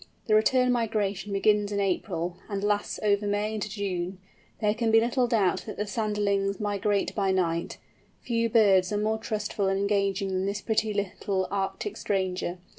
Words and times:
The 0.25 0.33
return 0.33 0.71
migration 0.71 1.31
begins 1.31 1.71
in 1.71 1.79
April, 1.79 2.37
and 2.49 2.63
lasts 2.63 2.99
over 3.03 3.27
May 3.27 3.53
into 3.53 3.69
June. 3.69 4.17
There 4.59 4.73
can 4.73 4.89
be 4.89 4.99
little 4.99 5.27
doubt 5.27 5.65
that 5.67 5.77
the 5.77 5.85
Sanderling 5.85 6.59
migrates 6.59 7.11
by 7.11 7.31
night. 7.31 7.77
Few 8.19 8.49
birds 8.49 8.91
are 8.91 8.97
more 8.97 9.19
trustful 9.19 9.67
and 9.67 9.79
engaging 9.79 10.29
than 10.29 10.47
this 10.47 10.59
pretty 10.59 10.91
little 10.91 11.47
Arctic 11.51 11.97
stranger. 11.97 12.57